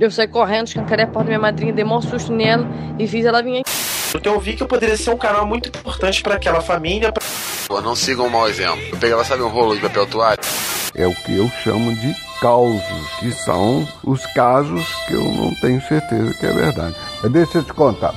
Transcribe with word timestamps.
Eu 0.00 0.12
saí 0.12 0.28
correndo, 0.28 0.68
escancarei 0.68 1.04
a 1.04 1.08
porta 1.08 1.24
da 1.24 1.30
minha 1.30 1.40
madrinha, 1.40 1.72
dei 1.72 1.84
maior 1.84 2.02
susto 2.02 2.32
nela 2.32 2.64
e 3.00 3.08
fiz 3.08 3.24
ela 3.24 3.42
vir 3.42 3.60
aqui. 3.60 3.70
Porque 4.12 4.28
eu 4.28 4.38
vi 4.38 4.54
que 4.54 4.62
eu 4.62 4.68
poderia 4.68 4.96
ser 4.96 5.10
um 5.10 5.16
canal 5.16 5.44
muito 5.44 5.68
importante 5.68 6.22
para 6.22 6.36
aquela 6.36 6.60
família. 6.60 7.10
Pra... 7.10 7.22
Pô, 7.66 7.80
não 7.80 7.96
sigam 7.96 8.26
um 8.26 8.30
mau 8.30 8.48
exemplo. 8.48 8.80
Eu 8.92 8.96
pegava, 8.96 9.24
sabe, 9.24 9.42
um 9.42 9.48
rolo 9.48 9.74
de 9.74 9.80
papel 9.80 10.06
toalha? 10.06 10.38
É 10.94 11.04
o 11.04 11.12
que 11.12 11.36
eu 11.36 11.50
chamo 11.64 11.92
de 11.96 12.14
causos, 12.40 12.80
que 13.18 13.32
são 13.32 13.86
os 14.04 14.24
casos 14.26 14.86
que 15.08 15.14
eu 15.14 15.24
não 15.24 15.52
tenho 15.56 15.82
certeza 15.82 16.32
que 16.32 16.46
é 16.46 16.52
verdade. 16.52 16.94
Mas 17.20 17.32
deixa 17.32 17.58
eu 17.58 17.64
te 17.64 17.72
contar. 17.72 18.14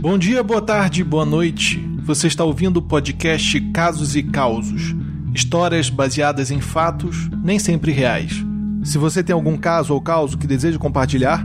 Bom 0.00 0.16
dia, 0.16 0.42
boa 0.42 0.62
tarde, 0.62 1.04
boa 1.04 1.26
noite. 1.26 1.78
Você 2.02 2.28
está 2.28 2.44
ouvindo 2.44 2.78
o 2.78 2.82
podcast 2.82 3.60
Casos 3.72 4.16
e 4.16 4.22
Causos. 4.22 4.94
Histórias 5.34 5.90
baseadas 5.90 6.52
em 6.52 6.60
fatos, 6.60 7.28
nem 7.42 7.58
sempre 7.58 7.90
reais. 7.90 8.44
Se 8.84 8.98
você 8.98 9.20
tem 9.22 9.34
algum 9.34 9.56
caso 9.56 9.92
ou 9.92 10.00
causo 10.00 10.38
que 10.38 10.46
deseja 10.46 10.78
compartilhar, 10.78 11.44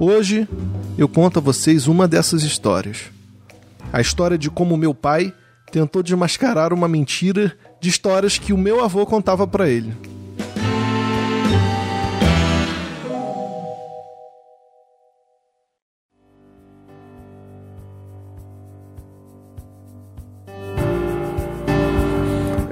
Hoje 0.00 0.48
eu 0.96 1.08
conto 1.08 1.38
a 1.38 1.42
vocês 1.42 1.86
uma 1.86 2.08
dessas 2.08 2.42
histórias 2.42 3.14
a 3.94 4.00
história 4.00 4.36
de 4.36 4.50
como 4.50 4.76
meu 4.76 4.92
pai 4.92 5.32
tentou 5.70 6.02
desmascarar 6.02 6.72
uma 6.72 6.88
mentira 6.88 7.56
de 7.80 7.88
histórias 7.88 8.36
que 8.36 8.52
o 8.52 8.58
meu 8.58 8.82
avô 8.82 9.06
contava 9.06 9.46
para 9.46 9.70
ele. 9.70 9.94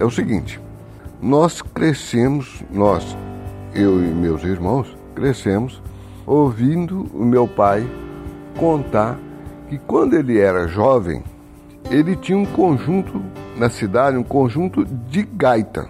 É 0.02 0.04
o 0.04 0.10
seguinte, 0.10 0.60
nós 1.22 1.62
crescemos, 1.62 2.60
nós, 2.72 3.16
eu 3.72 4.02
e 4.02 4.08
meus 4.08 4.42
irmãos, 4.42 4.92
crescemos 5.14 5.80
ouvindo 6.26 7.06
o 7.14 7.24
meu 7.24 7.46
pai 7.46 7.88
contar 8.58 9.16
que 9.68 9.78
quando 9.78 10.14
ele 10.14 10.40
era 10.40 10.66
jovem, 10.66 11.22
ele 11.88 12.16
tinha 12.16 12.36
um 12.36 12.44
conjunto 12.44 13.22
na 13.56 13.70
cidade, 13.70 14.16
um 14.16 14.24
conjunto 14.24 14.84
de 14.84 15.22
gaita. 15.22 15.88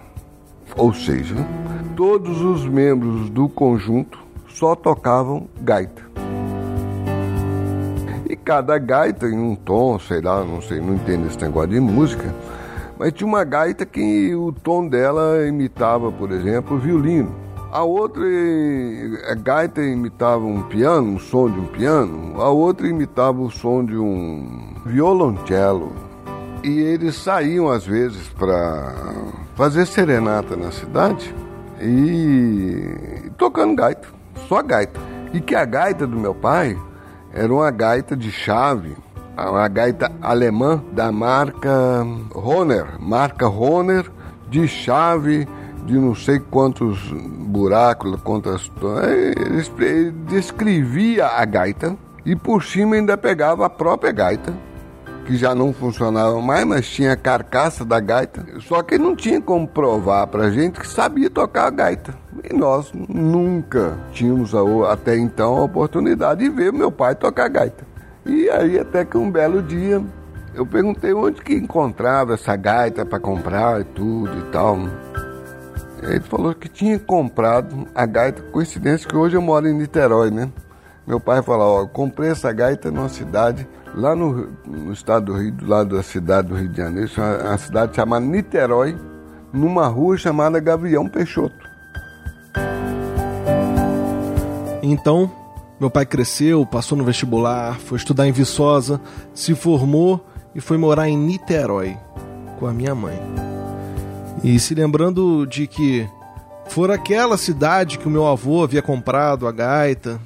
Ou 0.77 0.93
seja, 0.93 1.35
todos 1.95 2.39
os 2.39 2.67
membros 2.67 3.31
do 3.31 3.49
conjunto 3.49 4.19
só 4.47 4.75
tocavam 4.75 5.47
gaita. 5.59 6.03
E 8.29 8.35
cada 8.35 8.77
gaita 8.77 9.25
em 9.25 9.39
um 9.39 9.55
tom, 9.55 9.97
sei 9.97 10.21
lá, 10.21 10.43
não 10.43 10.61
sei, 10.61 10.79
não 10.79 10.93
entendo 10.93 11.25
esse 11.25 11.41
negócio 11.41 11.71
de 11.71 11.79
música, 11.79 12.31
mas 12.97 13.11
tinha 13.11 13.27
uma 13.27 13.43
gaita 13.43 13.85
que 13.85 14.35
o 14.35 14.51
tom 14.51 14.87
dela 14.87 15.45
imitava, 15.47 16.11
por 16.11 16.31
exemplo, 16.31 16.77
o 16.77 16.79
violino. 16.79 17.33
A 17.71 17.83
outra, 17.83 18.21
a 19.31 19.33
gaita 19.33 19.81
imitava 19.81 20.45
um 20.45 20.61
piano, 20.63 21.13
um 21.13 21.19
som 21.19 21.49
de 21.49 21.59
um 21.59 21.65
piano. 21.65 22.39
A 22.39 22.49
outra 22.49 22.87
imitava 22.87 23.41
o 23.41 23.49
som 23.49 23.83
de 23.83 23.97
um 23.97 24.75
violoncelo. 24.85 25.91
E 26.63 26.69
eles 26.69 27.15
saíam 27.15 27.69
às 27.69 27.85
vezes 27.85 28.29
para 28.29 28.93
fazer 29.55 29.87
serenata 29.87 30.55
na 30.55 30.71
cidade 30.71 31.33
e 31.81 33.31
tocando 33.37 33.75
gaita, 33.75 34.07
só 34.47 34.61
gaita. 34.61 34.99
E 35.33 35.41
que 35.41 35.55
a 35.55 35.65
gaita 35.65 36.05
do 36.05 36.15
meu 36.15 36.35
pai 36.35 36.77
era 37.33 37.51
uma 37.51 37.71
gaita 37.71 38.15
de 38.15 38.31
chave, 38.31 38.95
uma 39.37 39.67
gaita 39.67 40.11
alemã 40.21 40.83
da 40.91 41.11
marca 41.11 42.05
Honer, 42.33 42.99
marca 42.99 43.47
Honer 43.47 44.09
de 44.49 44.67
chave 44.67 45.47
de 45.85 45.97
não 45.97 46.15
sei 46.15 46.39
quantos 46.39 46.99
buracos, 47.11 48.19
quantas. 48.21 48.71
Ele, 49.03 49.85
ele 49.85 50.11
descrevia 50.27 51.27
a 51.27 51.45
gaita 51.45 51.95
e 52.25 52.35
por 52.35 52.63
cima 52.63 52.95
ainda 52.95 53.17
pegava 53.17 53.65
a 53.65 53.69
própria 53.69 54.11
gaita, 54.11 54.53
que 55.25 55.35
já 55.35 55.53
não 55.53 55.73
funcionava 55.73 56.39
mais, 56.41 56.65
mas 56.65 56.87
tinha 56.87 57.13
a 57.13 57.17
carcaça 57.17 57.83
da 57.83 57.99
gaita. 57.99 58.45
Só 58.61 58.81
que 58.81 58.97
não 58.97 59.15
tinha 59.15 59.41
como 59.41 59.67
provar 59.67 60.27
pra 60.27 60.49
gente 60.49 60.79
que 60.79 60.87
sabia 60.87 61.29
tocar 61.29 61.67
a 61.67 61.69
gaita. 61.69 62.13
E 62.49 62.53
nós 62.53 62.91
nunca 62.93 63.97
tínhamos 64.11 64.53
até 64.89 65.17
então 65.17 65.57
a 65.57 65.63
oportunidade 65.63 66.41
de 66.41 66.49
ver 66.49 66.71
meu 66.71 66.91
pai 66.91 67.15
tocar 67.15 67.49
gaita. 67.49 67.92
E 68.25 68.49
aí 68.49 68.79
até 68.79 69.03
que 69.03 69.17
um 69.17 69.29
belo 69.29 69.61
dia 69.61 70.01
eu 70.53 70.65
perguntei 70.65 71.13
onde 71.13 71.41
que 71.41 71.55
encontrava 71.55 72.35
essa 72.35 72.55
gaita 72.55 73.05
para 73.05 73.19
comprar 73.19 73.81
e 73.81 73.83
tudo 73.83 74.37
e 74.39 74.51
tal. 74.51 74.77
Ele 76.01 76.19
falou 76.21 76.53
que 76.53 76.67
tinha 76.67 76.99
comprado 76.99 77.87
a 77.95 78.05
gaita, 78.05 78.41
coincidência 78.43 79.07
que 79.07 79.15
hoje 79.15 79.35
eu 79.35 79.41
moro 79.41 79.67
em 79.67 79.73
Niterói, 79.73 80.29
né? 80.29 80.51
Meu 81.07 81.19
pai 81.19 81.41
falou, 81.41 81.77
ó, 81.77 81.81
eu 81.81 81.87
comprei 81.87 82.29
essa 82.29 82.51
gaita 82.51 82.91
numa 82.91 83.09
cidade, 83.09 83.67
lá 83.95 84.15
no, 84.15 84.49
no 84.65 84.93
estado 84.93 85.25
do 85.25 85.33
Rio, 85.33 85.51
do 85.51 85.67
lado 85.67 85.95
da 85.95 86.03
cidade 86.03 86.47
do 86.47 86.55
Rio 86.55 86.69
de 86.69 86.77
Janeiro, 86.77 87.11
é 87.17 87.47
uma 87.47 87.57
cidade 87.57 87.95
chamada 87.95 88.25
Niterói, 88.25 88.97
numa 89.51 89.87
rua 89.87 90.17
chamada 90.17 90.59
Gavião 90.59 91.07
Peixoto. 91.07 91.55
Então, 94.81 95.31
meu 95.79 95.89
pai 95.89 96.05
cresceu, 96.05 96.65
passou 96.65 96.97
no 96.97 97.03
vestibular, 97.03 97.79
foi 97.79 97.97
estudar 97.97 98.27
em 98.27 98.31
Viçosa, 98.31 99.01
se 99.33 99.55
formou 99.55 100.25
e 100.55 100.61
foi 100.61 100.77
morar 100.77 101.09
em 101.09 101.17
Niterói 101.17 101.97
com 102.59 102.67
a 102.67 102.73
minha 102.73 102.93
mãe. 102.93 103.19
E 104.43 104.59
se 104.59 104.75
lembrando 104.75 105.45
de 105.45 105.67
que 105.67 106.07
fora 106.67 106.95
aquela 106.95 107.37
cidade 107.37 107.97
que 107.97 108.07
o 108.07 108.11
meu 108.11 108.27
avô 108.27 108.63
havia 108.63 108.81
comprado 108.81 109.47
a 109.47 109.51
gaita, 109.51 110.19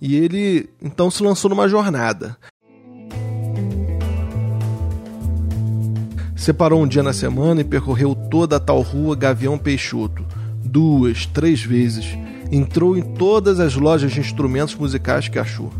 e 0.00 0.16
ele 0.16 0.68
então 0.82 1.10
se 1.10 1.22
lançou 1.22 1.48
numa 1.48 1.68
jornada. 1.68 2.36
Separou 6.36 6.82
um 6.82 6.88
dia 6.88 7.04
na 7.04 7.12
semana 7.12 7.60
e 7.60 7.64
percorreu 7.64 8.16
toda 8.16 8.56
a 8.56 8.60
tal 8.60 8.80
rua 8.80 9.14
Gavião 9.14 9.56
Peixoto, 9.56 10.26
duas, 10.64 11.24
três 11.24 11.62
vezes. 11.62 12.18
Entrou 12.52 12.98
em 12.98 13.00
todas 13.00 13.58
as 13.58 13.74
lojas 13.74 14.12
de 14.12 14.20
instrumentos 14.20 14.74
musicais 14.74 15.26
que 15.26 15.38
achou. 15.38 15.72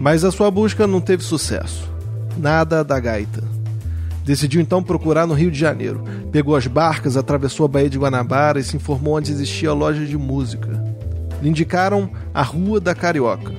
Mas 0.00 0.22
a 0.22 0.30
sua 0.30 0.48
busca 0.48 0.86
não 0.86 1.00
teve 1.00 1.24
sucesso. 1.24 1.90
Nada 2.38 2.84
da 2.84 3.00
gaita. 3.00 3.42
Decidiu 4.24 4.60
então 4.60 4.80
procurar 4.80 5.26
no 5.26 5.34
Rio 5.34 5.50
de 5.50 5.58
Janeiro. 5.58 6.04
Pegou 6.30 6.54
as 6.54 6.68
barcas, 6.68 7.16
atravessou 7.16 7.66
a 7.66 7.68
Baía 7.68 7.90
de 7.90 7.98
Guanabara 7.98 8.60
e 8.60 8.62
se 8.62 8.76
informou 8.76 9.16
onde 9.16 9.32
existia 9.32 9.72
loja 9.72 10.06
de 10.06 10.16
música. 10.16 10.68
Lhe 11.42 11.48
indicaram 11.48 12.08
a 12.32 12.42
Rua 12.42 12.78
da 12.78 12.94
Carioca. 12.94 13.52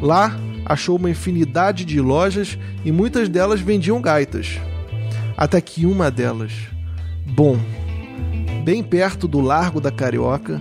Lá 0.00 0.38
achou 0.64 0.96
uma 0.96 1.10
infinidade 1.10 1.84
de 1.84 2.00
lojas 2.00 2.56
e 2.84 2.92
muitas 2.92 3.28
delas 3.28 3.60
vendiam 3.60 4.00
gaitas. 4.00 4.60
Até 5.36 5.60
que 5.60 5.84
uma 5.84 6.08
delas, 6.08 6.52
bom, 7.26 7.58
bem 8.64 8.80
perto 8.80 9.26
do 9.26 9.40
Largo 9.40 9.80
da 9.80 9.90
Carioca, 9.90 10.60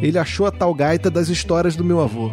ele 0.00 0.18
achou 0.18 0.46
a 0.46 0.50
tal 0.50 0.74
gaita 0.74 1.10
das 1.10 1.28
histórias 1.28 1.76
do 1.76 1.84
meu 1.84 2.00
avô. 2.00 2.30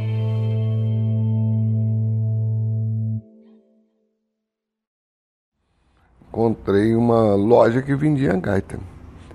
Encontrei 6.29 6.95
uma 6.95 7.35
loja 7.35 7.81
que 7.81 7.95
vendia 7.95 8.33
gaita. 8.35 8.79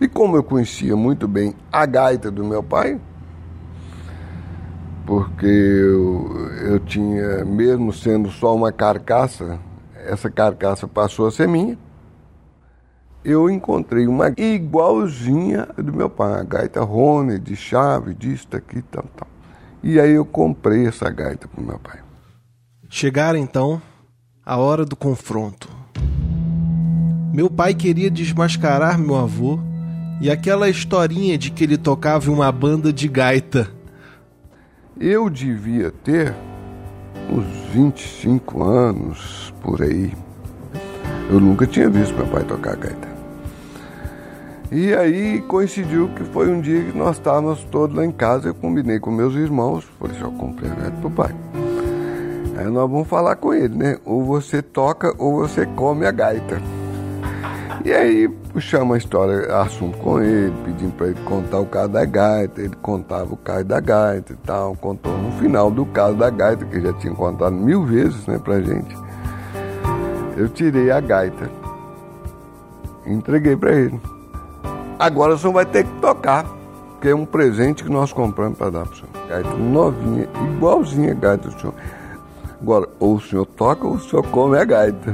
E 0.01 0.09
como 0.09 0.37
eu 0.37 0.43
conhecia 0.43 0.97
muito 0.97 1.29
bem 1.29 1.55
a 1.71 1.85
gaita 1.85 2.31
do 2.31 2.45
meu 2.45 2.63
pai, 2.63 3.01
porque 5.07 5.47
eu, 5.47 6.49
eu 6.65 6.81
tinha, 6.81 7.45
mesmo 7.45 7.93
sendo 7.93 8.31
só 8.31 8.55
uma 8.55 8.73
carcaça, 8.73 9.59
essa 9.95 10.31
carcaça 10.31 10.89
passou 10.89 11.27
a 11.27 11.31
ser 11.31 11.49
minha. 11.49 11.77
Eu 13.25 13.49
encontrei 13.49 14.07
uma 14.09 14.33
igualzinha 14.37 15.69
do 15.77 15.93
meu 15.93 16.11
pai, 16.11 16.41
a 16.41 16.43
gaita 16.43 16.83
Rony, 16.83 17.39
de 17.39 17.55
chave, 17.55 18.15
disso, 18.15 18.49
daqui, 18.51 18.83
tal, 18.83 19.05
tal. 19.17 19.29
E 19.83 20.01
aí 20.01 20.13
eu 20.13 20.25
comprei 20.25 20.87
essa 20.87 21.09
gaita 21.09 21.47
para 21.47 21.63
meu 21.63 21.79
pai. 21.79 22.01
Chegara 22.89 23.39
então 23.39 23.81
a 24.45 24.57
hora 24.57 24.85
do 24.85 24.97
confronto. 24.97 25.69
Meu 27.33 27.49
pai 27.49 27.75
queria 27.75 28.11
desmascarar 28.11 28.99
meu 28.99 29.17
avô 29.17 29.59
e 30.21 30.29
aquela 30.29 30.69
historinha 30.69 31.39
de 31.39 31.51
que 31.51 31.65
ele 31.65 31.79
tocava 31.79 32.29
em 32.29 32.35
uma 32.35 32.51
banda 32.51 32.93
de 32.93 33.09
gaita. 33.09 33.71
Eu 35.01 35.31
devia 35.31 35.91
ter 35.91 36.35
uns 37.31 37.47
25 37.73 38.63
anos 38.63 39.55
por 39.63 39.81
aí. 39.81 40.13
Eu 41.31 41.41
nunca 41.41 41.67
tinha 41.67 41.89
visto 41.89 42.15
meu 42.15 42.27
pai 42.27 42.45
tocar 42.45 42.77
gaita. 42.77 43.12
E 44.73 44.95
aí 44.95 45.43
coincidiu 45.43 46.09
que 46.17 46.25
foi 46.25 46.51
um 46.51 46.59
dia 46.59 46.83
que 46.83 46.97
nós 46.97 47.17
estávamos 47.17 47.63
todos 47.65 47.95
lá 47.95 48.07
em 48.07 48.11
casa, 48.11 48.49
eu 48.49 48.55
combinei 48.55 48.99
com 48.99 49.11
meus 49.11 49.35
irmãos, 49.35 49.85
falei 50.01 50.17
assim, 50.17 50.25
eu 50.25 50.33
comprei 50.33 50.71
a 50.71 50.75
gaita 50.75 50.97
pro 50.97 51.11
pai. 51.11 51.35
Aí 52.57 52.65
nós 52.65 52.91
vamos 52.91 53.07
falar 53.07 53.37
com 53.37 53.53
ele, 53.53 53.77
né? 53.77 53.99
Ou 54.03 54.25
você 54.25 54.63
toca 54.63 55.15
ou 55.19 55.37
você 55.37 55.67
come 55.67 56.07
a 56.07 56.11
gaita. 56.11 56.59
E 57.85 57.93
aí 57.93 58.27
puxamos 58.27 58.95
a 58.95 58.99
história, 58.99 59.55
assunto 59.59 59.99
com 59.99 60.23
ele, 60.23 60.55
pedindo 60.65 60.93
para 60.93 61.09
ele 61.09 61.21
contar 61.27 61.61
o 61.61 61.67
caso 61.67 61.89
da 61.91 62.07
gaita, 62.07 62.63
ele 62.63 62.77
contava 62.77 63.35
o 63.35 63.37
caso 63.37 63.65
da 63.67 63.79
gaita 63.79 64.33
e 64.33 64.37
tal, 64.37 64.75
contou 64.77 65.13
no 65.19 65.33
final 65.33 65.71
do 65.71 65.85
caso 65.85 66.17
da 66.17 66.31
gaita, 66.31 66.65
que 66.65 66.81
já 66.81 66.95
tinha 66.95 67.13
contado 67.13 67.55
mil 67.55 67.85
vezes 67.85 68.27
né, 68.27 68.39
pra 68.39 68.59
gente. 68.63 68.97
Eu 70.35 70.49
tirei 70.49 70.91
a 70.91 70.99
gaita, 70.99 71.51
entreguei 73.07 73.55
para 73.55 73.73
ele. 73.73 74.01
Agora 75.03 75.35
o 75.35 75.39
senhor 75.39 75.53
vai 75.53 75.67
ter 75.67 75.83
que 75.83 75.93
tocar, 76.01 76.47
que 77.01 77.09
é 77.09 77.15
um 77.15 77.25
presente 77.25 77.83
que 77.83 77.91
nós 77.91 78.13
compramos 78.13 78.57
para 78.57 78.71
dar 78.71 78.87
para 78.87 78.93
o 78.93 78.97
senhor. 78.97 79.29
Gaita 79.29 79.57
novinha, 79.57 80.29
igualzinha 80.55 81.11
a 81.11 81.15
gaita 81.15 81.49
do 81.49 81.61
senhor. 81.61 81.75
Agora, 82.61 82.89
ou 83.01 83.17
o 83.17 83.21
senhor 83.21 83.45
toca 83.45 83.85
ou 83.85 83.95
o 83.95 84.01
senhor 84.01 84.25
come 84.29 84.57
a 84.57 84.65
gaita. 84.65 85.13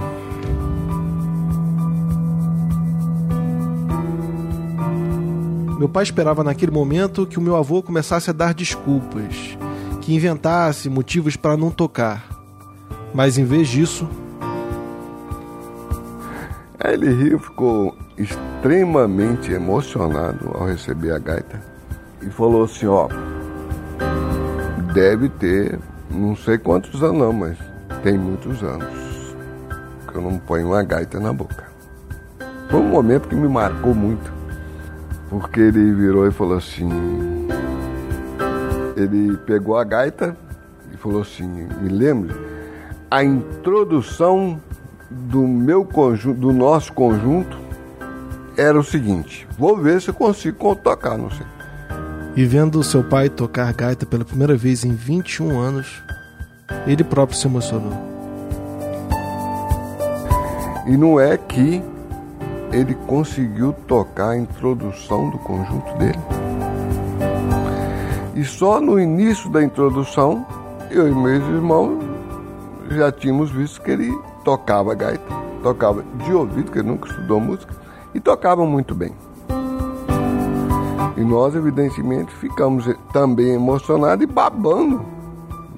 Meu 5.79 5.89
pai 5.89 6.03
esperava 6.03 6.45
naquele 6.45 6.71
momento 6.71 7.27
que 7.27 7.39
o 7.39 7.43
meu 7.43 7.57
avô 7.57 7.83
começasse 7.83 8.29
a 8.29 8.35
dar 8.35 8.53
desculpas, 8.53 9.57
que 10.03 10.15
inventasse 10.15 10.91
motivos 10.91 11.35
para 11.35 11.57
não 11.57 11.71
tocar. 11.71 12.29
Mas 13.15 13.39
em 13.39 13.45
vez 13.45 13.67
disso. 13.67 14.07
Ele 16.85 17.11
riu, 17.11 17.39
ficou 17.39 17.97
extremamente 18.19 19.53
emocionado 19.53 20.51
ao 20.55 20.67
receber 20.67 21.13
a 21.13 21.19
gaita 21.19 21.61
e 22.21 22.27
falou 22.27 22.65
assim: 22.65 22.87
Ó, 22.87 23.09
deve 24.93 25.29
ter 25.29 25.79
não 26.11 26.35
sei 26.35 26.59
quantos 26.59 27.03
anos, 27.03 27.19
não, 27.19 27.33
mas 27.33 27.57
tem 28.03 28.19
muitos 28.19 28.63
anos 28.63 29.35
que 30.09 30.17
eu 30.17 30.23
não 30.23 30.39
ponho 30.39 30.69
uma 30.69 30.83
gaita 30.83 31.21
na 31.21 31.33
boca. 31.33 31.69
Foi 32.71 32.81
um 32.81 32.89
momento 32.89 33.29
que 33.29 33.35
me 33.35 33.49
marcou 33.49 33.95
muito 33.95 34.33
porque 35.29 35.61
ele 35.61 35.93
virou 35.93 36.27
e 36.27 36.33
falou 36.33 36.57
assim. 36.57 36.89
Ele 38.97 39.37
pegou 39.37 39.77
a 39.77 39.85
gaita 39.85 40.37
e 40.93 40.97
falou 40.97 41.23
assim: 41.23 41.47
Me 41.81 41.89
lembre, 41.89 42.35
a 43.11 43.23
introdução 43.23 44.61
do 45.11 45.47
meu 45.47 45.85
conjunto, 45.85 46.41
do 46.41 46.53
nosso 46.53 46.93
conjunto, 46.93 47.58
era 48.59 48.79
o 48.79 48.83
seguinte: 48.83 49.47
vou 49.57 49.77
ver 49.77 50.03
se 50.03 50.09
eu 50.09 50.15
consigo 50.15 50.75
tocar, 50.75 51.17
não 51.17 51.31
sei. 51.31 51.47
E 52.35 52.45
vendo 52.45 52.83
seu 52.83 53.03
pai 53.03 53.29
tocar 53.29 53.73
gaita 53.73 54.05
pela 54.05 54.25
primeira 54.25 54.57
vez 54.57 54.85
em 54.85 54.93
21 54.93 55.59
anos, 55.59 56.03
ele 56.87 57.05
próprio 57.05 57.39
se 57.39 57.47
emocionou. 57.47 57.93
E 60.87 60.97
não 60.97 61.21
é 61.21 61.37
que 61.37 61.83
ele 62.73 62.95
conseguiu 63.07 63.73
tocar 63.87 64.31
a 64.31 64.37
introdução 64.37 65.31
do 65.31 65.39
conjunto 65.39 65.97
dele. 65.99 66.19
E 68.35 68.45
só 68.45 68.81
no 68.81 69.01
início 69.01 69.51
da 69.51 69.63
introdução, 69.63 70.47
eu 70.91 71.09
e 71.09 71.15
meus 71.15 71.43
irmãos 71.49 71.99
já 72.91 73.11
tínhamos 73.11 73.51
visto 73.51 73.83
que 73.83 73.91
ele 73.91 74.11
tocava 74.45 74.95
gaita, 74.95 75.35
tocava 75.63 76.05
de 76.25 76.33
ouvido, 76.33 76.71
que 76.71 76.79
ele 76.79 76.89
nunca 76.89 77.09
estudou 77.09 77.41
música, 77.41 77.75
e 78.15 78.21
tocava 78.21 78.65
muito 78.65 78.95
bem. 78.95 79.13
E 81.17 81.21
nós, 81.21 81.55
evidentemente, 81.55 82.33
ficamos 82.37 82.89
também 83.13 83.55
emocionados 83.55 84.23
e 84.23 84.27
babando 84.27 85.05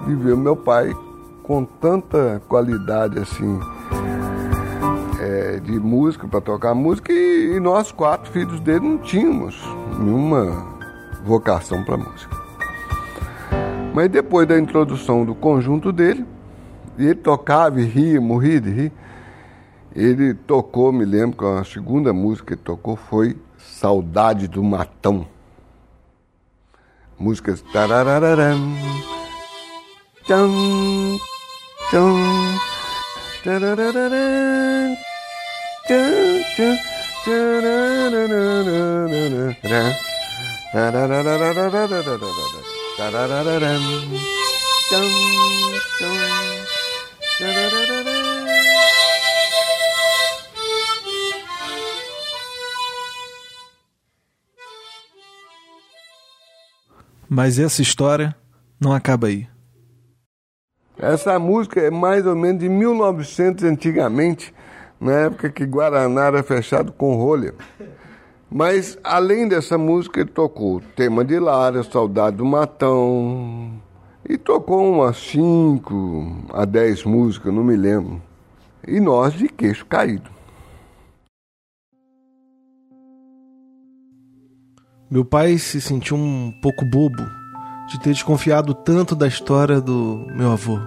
de 0.06 0.14
ver 0.14 0.36
meu 0.36 0.56
pai 0.56 0.94
com 1.42 1.64
tanta 1.64 2.42
qualidade 2.48 3.18
assim 3.18 3.58
é, 5.20 5.60
de 5.60 5.78
música 5.78 6.26
para 6.26 6.40
tocar 6.40 6.74
música 6.74 7.12
e, 7.12 7.56
e, 7.56 7.60
nós 7.60 7.92
quatro 7.92 8.30
filhos 8.32 8.60
dele 8.60 8.80
não 8.80 8.98
tínhamos 8.98 9.62
nenhuma 9.98 10.64
vocação 11.24 11.84
para 11.84 11.96
música. 11.96 12.36
Mas 13.94 14.08
depois 14.08 14.46
da 14.46 14.58
introdução 14.58 15.24
do 15.24 15.34
conjunto 15.34 15.92
dele, 15.92 16.24
ele 16.98 17.14
tocava 17.14 17.80
e 17.80 17.84
ria, 17.84 18.20
morria 18.20 18.60
de 18.60 18.70
rir. 18.70 18.92
Ele 19.94 20.34
tocou, 20.34 20.92
me 20.92 21.04
lembro 21.04 21.36
que 21.36 21.44
a 21.44 21.64
segunda 21.64 22.12
música 22.12 22.48
que 22.48 22.52
ele 22.54 22.62
tocou 22.62 22.94
foi 22.96 23.36
Saudade 23.58 24.46
do 24.46 24.62
Matão. 24.62 25.26
Músicas 27.18 27.60
tararararam, 27.72 28.76
tchan, 30.26 30.48
tchan, 31.90 32.14
tararararam, 33.44 34.96
Mas 57.32 57.60
essa 57.60 57.80
história 57.80 58.34
não 58.80 58.92
acaba 58.92 59.28
aí. 59.28 59.46
Essa 60.98 61.38
música 61.38 61.80
é 61.80 61.88
mais 61.88 62.26
ou 62.26 62.34
menos 62.34 62.60
de 62.60 62.68
1900 62.68 63.62
antigamente 63.62 64.52
na 65.00 65.12
época 65.12 65.48
que 65.48 65.64
Guaraná 65.64 66.24
era 66.24 66.42
fechado 66.42 66.90
com 66.90 67.14
rolha. 67.14 67.54
Mas, 68.50 68.98
além 69.04 69.46
dessa 69.46 69.78
música, 69.78 70.20
ele 70.20 70.30
tocou 70.30 70.82
Tema 70.96 71.24
de 71.24 71.38
Lara, 71.38 71.84
Saudade 71.84 72.38
do 72.38 72.44
Matão, 72.44 73.80
e 74.28 74.36
tocou 74.36 74.92
umas 74.92 75.16
5 75.18 76.46
a 76.52 76.64
10 76.64 77.04
músicas, 77.04 77.54
não 77.54 77.62
me 77.62 77.76
lembro. 77.76 78.20
E 78.84 78.98
nós 78.98 79.34
de 79.34 79.48
queixo 79.48 79.86
caído. 79.86 80.28
Meu 85.10 85.24
pai 85.24 85.58
se 85.58 85.80
sentiu 85.80 86.16
um 86.16 86.52
pouco 86.62 86.84
bobo 86.84 87.26
de 87.88 87.98
ter 87.98 88.12
desconfiado 88.12 88.72
tanto 88.72 89.16
da 89.16 89.26
história 89.26 89.80
do 89.80 90.24
meu 90.32 90.52
avô. 90.52 90.78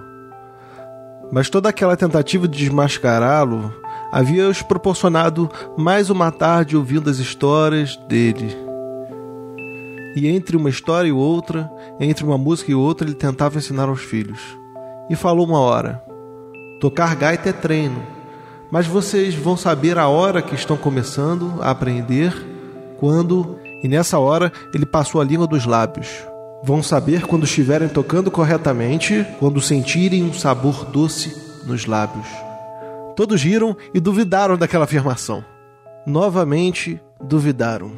Mas 1.30 1.50
toda 1.50 1.68
aquela 1.68 1.94
tentativa 1.94 2.48
de 2.48 2.56
desmascará-lo 2.56 3.70
havia 4.10 4.48
os 4.48 4.62
proporcionado 4.62 5.50
mais 5.76 6.08
uma 6.08 6.32
tarde 6.32 6.74
ouvindo 6.74 7.10
as 7.10 7.18
histórias 7.18 7.98
dele. 8.08 8.56
E 10.16 10.26
entre 10.26 10.56
uma 10.56 10.70
história 10.70 11.08
e 11.08 11.12
outra, 11.12 11.70
entre 12.00 12.24
uma 12.24 12.38
música 12.38 12.70
e 12.70 12.74
outra, 12.74 13.06
ele 13.06 13.14
tentava 13.14 13.58
ensinar 13.58 13.90
aos 13.90 14.00
filhos. 14.00 14.40
E 15.10 15.14
falou 15.14 15.46
uma 15.46 15.60
hora: 15.60 16.02
Tocar 16.80 17.14
gaita 17.14 17.50
é 17.50 17.52
treino, 17.52 18.02
mas 18.70 18.86
vocês 18.86 19.34
vão 19.34 19.54
saber 19.54 19.98
a 19.98 20.08
hora 20.08 20.40
que 20.40 20.54
estão 20.54 20.78
começando 20.78 21.56
a 21.60 21.70
aprender, 21.70 22.32
quando. 22.98 23.62
E 23.82 23.88
nessa 23.88 24.18
hora 24.18 24.52
ele 24.72 24.86
passou 24.86 25.20
a 25.20 25.24
língua 25.24 25.46
dos 25.46 25.66
lábios. 25.66 26.08
Vão 26.62 26.82
saber 26.82 27.26
quando 27.26 27.44
estiverem 27.44 27.88
tocando 27.88 28.30
corretamente, 28.30 29.26
quando 29.38 29.60
sentirem 29.60 30.24
um 30.24 30.32
sabor 30.32 30.86
doce 30.86 31.36
nos 31.66 31.86
lábios. 31.86 32.26
Todos 33.14 33.42
riram 33.42 33.76
e 33.92 34.00
duvidaram 34.00 34.56
daquela 34.56 34.84
afirmação. 34.84 35.44
Novamente 36.06 37.00
duvidaram. 37.22 37.92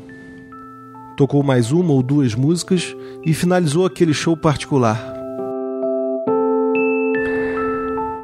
Tocou 1.16 1.42
mais 1.42 1.72
uma 1.72 1.92
ou 1.92 2.02
duas 2.02 2.34
músicas 2.34 2.94
e 3.24 3.32
finalizou 3.32 3.86
aquele 3.86 4.12
show 4.12 4.36
particular. 4.36 5.14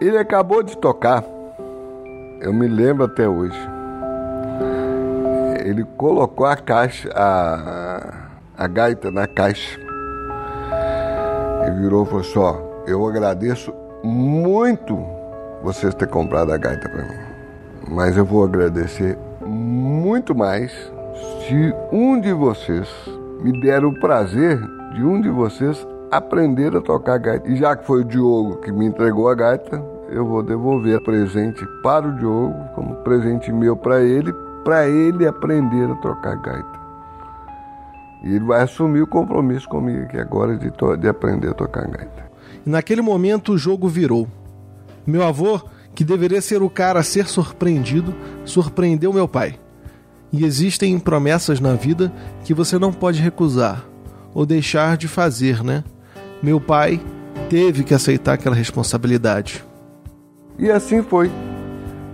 Ele 0.00 0.18
acabou 0.18 0.62
de 0.62 0.76
tocar, 0.76 1.24
eu 2.40 2.52
me 2.52 2.66
lembro 2.66 3.04
até 3.04 3.28
hoje. 3.28 3.56
Ele 5.64 5.84
colocou 5.96 6.46
a 6.46 6.56
caixa, 6.56 7.08
a, 7.14 8.28
a 8.56 8.66
gaita 8.66 9.10
na 9.10 9.26
caixa 9.26 9.80
e 11.66 11.70
virou 11.80 12.04
e 12.04 12.06
falou 12.06 12.20
assim: 12.20 12.38
ó, 12.38 12.56
eu 12.86 13.06
agradeço 13.06 13.72
muito 14.02 14.98
vocês 15.62 15.94
terem 15.94 16.12
comprado 16.12 16.52
a 16.52 16.56
gaita 16.56 16.88
para 16.88 17.02
mim, 17.02 17.20
mas 17.88 18.16
eu 18.16 18.24
vou 18.24 18.44
agradecer 18.44 19.16
muito 19.46 20.34
mais 20.34 20.72
se 21.46 21.74
um 21.92 22.20
de 22.20 22.32
vocês 22.32 22.88
me 23.40 23.60
der 23.60 23.84
o 23.84 23.92
prazer 24.00 24.58
de 24.94 25.04
um 25.04 25.20
de 25.20 25.28
vocês 25.28 25.86
aprender 26.10 26.76
a 26.76 26.80
tocar 26.80 27.18
gaita. 27.18 27.48
E 27.48 27.56
já 27.56 27.74
que 27.74 27.86
foi 27.86 28.00
o 28.00 28.04
Diogo 28.04 28.56
que 28.58 28.70
me 28.70 28.86
entregou 28.86 29.28
a 29.28 29.34
gaita, 29.34 29.82
eu 30.10 30.26
vou 30.26 30.42
devolver 30.42 31.02
presente 31.02 31.64
para 31.82 32.06
o 32.06 32.12
Diogo, 32.16 32.54
como 32.74 32.96
presente 32.96 33.50
meu 33.50 33.74
para 33.74 34.02
ele, 34.02 34.32
para 34.64 34.88
ele 34.88 35.26
aprender 35.26 35.90
a 35.90 35.94
tocar 35.96 36.36
gaita. 36.36 36.80
E 38.22 38.34
ele 38.34 38.44
vai 38.44 38.62
assumir 38.62 39.02
o 39.02 39.06
compromisso 39.06 39.68
comigo 39.68 40.02
aqui 40.02 40.16
agora 40.16 40.56
de, 40.56 40.70
de 41.00 41.08
aprender 41.08 41.48
a 41.48 41.54
tocar 41.54 41.86
gaita. 41.88 42.30
E 42.64 42.70
naquele 42.70 43.02
momento 43.02 43.52
o 43.52 43.58
jogo 43.58 43.88
virou. 43.88 44.28
Meu 45.06 45.24
avô, 45.24 45.60
que 45.94 46.04
deveria 46.04 46.40
ser 46.40 46.62
o 46.62 46.70
cara 46.70 47.00
a 47.00 47.02
ser 47.02 47.26
surpreendido, 47.26 48.14
surpreendeu 48.44 49.12
meu 49.12 49.26
pai. 49.26 49.58
E 50.32 50.44
existem 50.44 50.98
promessas 50.98 51.60
na 51.60 51.74
vida 51.74 52.12
que 52.44 52.54
você 52.54 52.78
não 52.78 52.92
pode 52.92 53.20
recusar 53.20 53.84
ou 54.32 54.46
deixar 54.46 54.96
de 54.96 55.08
fazer, 55.08 55.62
né? 55.62 55.84
Meu 56.42 56.60
pai 56.60 57.00
teve 57.50 57.84
que 57.84 57.92
aceitar 57.92 58.34
aquela 58.34 58.56
responsabilidade. 58.56 59.62
E 60.58 60.70
assim 60.70 61.02
foi. 61.02 61.30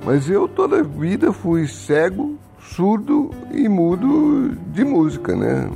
Mas 0.09 0.31
eu 0.31 0.49
toda 0.49 0.79
a 0.79 0.83
vida 0.83 1.35
fui 1.35 1.69
cego, 1.69 2.35
surdo 2.63 3.31
e 3.53 3.69
mudo 3.69 4.57
de 4.73 4.83
música, 4.83 5.37
né? 5.37 5.71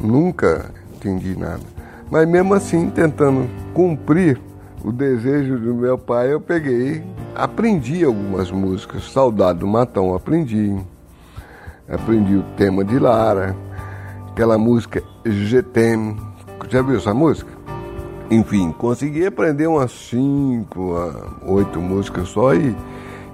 Nunca 0.00 0.70
entendi 0.94 1.36
nada. 1.36 1.58
Mas 2.08 2.28
mesmo 2.28 2.54
assim, 2.54 2.88
tentando 2.88 3.50
cumprir 3.72 4.40
o 4.84 4.92
desejo 4.92 5.58
do 5.58 5.74
meu 5.74 5.98
pai, 5.98 6.32
eu 6.32 6.40
peguei, 6.40 7.02
aprendi 7.34 8.04
algumas 8.04 8.48
músicas. 8.48 9.10
Saudade 9.10 9.58
do 9.58 9.66
Matão, 9.66 10.14
aprendi 10.14 10.78
aprendi 11.88 12.36
o 12.36 12.44
tema 12.56 12.84
de 12.84 12.96
Lara, 12.96 13.56
aquela 14.30 14.56
música 14.56 15.02
GTM. 15.26 16.16
Já 16.68 16.80
viu 16.80 16.98
essa 16.98 17.12
música? 17.12 17.50
Enfim, 18.30 18.70
consegui 18.70 19.26
aprender 19.26 19.66
umas 19.66 19.90
cinco 19.90 20.94
oito 21.44 21.80
músicas 21.80 22.28
só 22.28 22.54
e, 22.54 22.72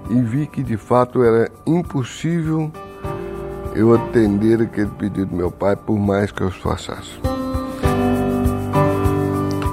e 0.09 0.21
vi 0.21 0.47
que 0.47 0.63
de 0.63 0.77
fato 0.77 1.23
era 1.23 1.49
impossível 1.65 2.71
eu 3.75 3.93
atender 3.93 4.61
aquele 4.61 4.89
pedido 4.91 5.27
do 5.27 5.35
meu 5.35 5.51
pai, 5.51 5.75
por 5.75 5.97
mais 5.97 6.31
que 6.31 6.41
eu 6.41 6.49
esforçasse. 6.49 7.19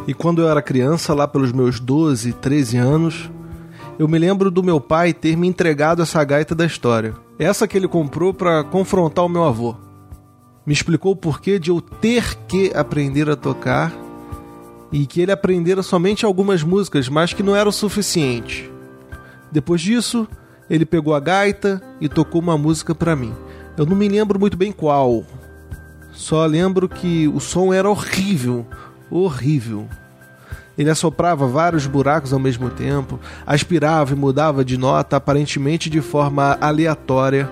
E 0.07 0.15
quando 0.15 0.41
eu 0.41 0.49
era 0.49 0.63
criança, 0.63 1.13
lá 1.13 1.29
pelos 1.29 1.53
meus 1.53 1.81
12, 1.81 2.33
13 2.33 2.77
anos, 2.79 3.31
eu 3.99 4.09
me 4.09 4.19
lembro 4.19 4.51
do 4.51 4.63
meu 4.63 4.81
pai 4.81 5.13
ter 5.13 5.37
me 5.37 5.49
entregado 5.49 6.01
essa 6.01 6.23
gaita 6.23 6.55
da 6.55 6.65
história. 6.65 7.15
Essa 7.39 7.69
que 7.69 7.77
ele 7.77 7.89
comprou 7.89 8.33
para 8.33 8.65
confrontar 8.65 9.25
o 9.25 9.29
meu 9.29 9.45
avô. 9.45 9.75
Me 10.65 10.73
explicou 10.73 11.13
o 11.13 11.17
porquê 11.17 11.59
de 11.59 11.71
eu 11.71 11.81
ter 11.81 12.37
que 12.47 12.73
aprender 12.75 13.29
a 13.29 13.37
tocar 13.37 13.93
e 14.93 15.07
que 15.07 15.21
ele 15.21 15.33
aprendera 15.33 15.83
somente 15.83 16.25
algumas 16.25 16.63
músicas, 16.63 17.09
mas 17.09 17.33
que 17.33 17.43
não 17.43 17.55
era 17.55 17.69
o 17.69 17.73
suficiente. 17.73 18.71
Depois 19.51 19.81
disso, 19.81 20.29
ele 20.69 20.85
pegou 20.85 21.15
a 21.15 21.21
gaita 21.21 21.83
e 22.01 22.09
tocou 22.09 22.41
uma 22.41 22.59
música 22.59 22.95
para 22.95 23.17
mim. 23.17 23.35
Eu 23.77 23.87
não 23.87 23.97
me 23.97 24.09
lembro 24.09 24.39
muito 24.39 24.57
bem 24.57 24.73
qual. 24.73 25.25
Só 26.13 26.45
lembro 26.47 26.89
que 26.89 27.29
o 27.29 27.41
som 27.41 27.73
era 27.73 27.89
horrível, 27.89 28.67
horrível. 29.11 29.89
Ele 30.77 30.91
assoprava 30.91 31.47
vários 31.47 31.87
buracos 31.87 32.33
ao 32.33 32.39
mesmo 32.39 32.71
tempo, 32.71 33.19
aspirava 33.47 34.13
e 34.13 34.17
mudava 34.17 34.65
de 34.65 34.77
nota 34.77 35.17
aparentemente 35.17 35.91
de 35.91 36.01
forma 36.01 36.57
aleatória. 36.61 37.51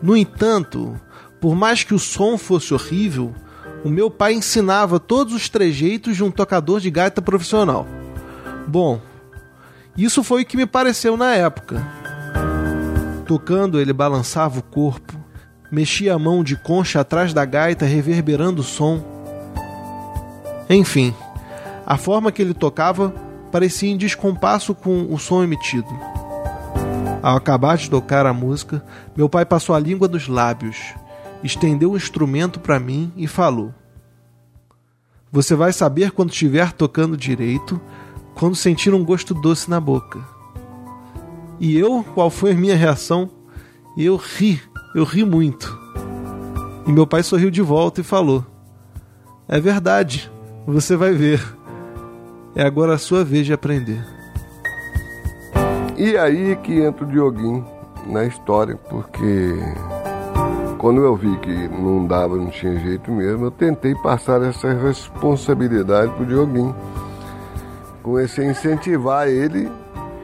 No 0.00 0.16
entanto, 0.16 1.00
por 1.40 1.56
mais 1.56 1.82
que 1.82 1.94
o 1.94 1.98
som 1.98 2.38
fosse 2.38 2.74
horrível, 2.74 3.34
o 3.84 3.88
meu 3.88 4.08
pai 4.10 4.34
ensinava 4.34 5.00
todos 5.00 5.34
os 5.34 5.48
trejeitos 5.48 6.16
de 6.16 6.22
um 6.22 6.30
tocador 6.30 6.78
de 6.78 6.90
gaita 6.90 7.20
profissional. 7.20 7.86
Bom, 8.68 9.00
isso 9.96 10.24
foi 10.24 10.42
o 10.42 10.46
que 10.46 10.56
me 10.56 10.66
pareceu 10.66 11.16
na 11.16 11.34
época. 11.34 11.86
Tocando, 13.26 13.80
ele 13.80 13.92
balançava 13.92 14.58
o 14.58 14.62
corpo, 14.62 15.14
mexia 15.70 16.14
a 16.14 16.18
mão 16.18 16.42
de 16.42 16.56
concha 16.56 17.00
atrás 17.00 17.34
da 17.34 17.44
gaita, 17.44 17.84
reverberando 17.84 18.62
o 18.62 18.64
som. 18.64 19.02
Enfim, 20.68 21.14
a 21.86 21.96
forma 21.96 22.32
que 22.32 22.40
ele 22.40 22.54
tocava 22.54 23.14
parecia 23.50 23.90
em 23.90 23.96
descompasso 23.96 24.74
com 24.74 25.12
o 25.12 25.18
som 25.18 25.42
emitido. 25.42 25.88
Ao 27.22 27.36
acabar 27.36 27.76
de 27.76 27.88
tocar 27.88 28.26
a 28.26 28.32
música, 28.32 28.84
meu 29.14 29.28
pai 29.28 29.44
passou 29.44 29.74
a 29.74 29.78
língua 29.78 30.08
nos 30.08 30.26
lábios, 30.26 30.94
estendeu 31.44 31.92
o 31.92 31.96
instrumento 31.96 32.58
para 32.58 32.80
mim 32.80 33.12
e 33.16 33.28
falou: 33.28 33.72
Você 35.30 35.54
vai 35.54 35.72
saber 35.72 36.10
quando 36.10 36.30
estiver 36.30 36.72
tocando 36.72 37.16
direito, 37.16 37.80
quando 38.34 38.56
sentir 38.56 38.94
um 38.94 39.04
gosto 39.04 39.34
doce 39.34 39.68
na 39.68 39.80
boca. 39.80 40.20
E 41.60 41.78
eu, 41.78 42.04
qual 42.14 42.30
foi 42.30 42.52
a 42.52 42.56
minha 42.56 42.76
reação? 42.76 43.30
Eu 43.96 44.16
ri, 44.16 44.60
eu 44.94 45.04
ri 45.04 45.24
muito. 45.24 45.78
E 46.86 46.92
meu 46.92 47.06
pai 47.06 47.22
sorriu 47.22 47.50
de 47.50 47.62
volta 47.62 48.00
e 48.00 48.04
falou: 48.04 48.44
É 49.48 49.60
verdade, 49.60 50.30
você 50.66 50.96
vai 50.96 51.12
ver. 51.12 51.40
É 52.54 52.64
agora 52.64 52.94
a 52.94 52.98
sua 52.98 53.24
vez 53.24 53.46
de 53.46 53.52
aprender. 53.52 54.04
E 55.96 56.16
aí 56.16 56.56
que 56.56 56.80
entra 56.80 57.04
o 57.04 57.08
Dioguinho 57.08 57.64
na 58.06 58.24
história, 58.24 58.76
porque 58.90 59.54
quando 60.78 61.00
eu 61.00 61.14
vi 61.14 61.36
que 61.38 61.68
não 61.68 62.06
dava, 62.06 62.36
não 62.36 62.50
tinha 62.50 62.76
jeito 62.80 63.10
mesmo, 63.12 63.44
eu 63.44 63.50
tentei 63.52 63.94
passar 63.94 64.42
essa 64.42 64.72
responsabilidade 64.72 66.12
pro 66.14 66.26
Dioguinho. 66.26 66.74
Comecei 68.02 68.46
a 68.46 68.50
incentivar 68.50 69.28
ele 69.28 69.70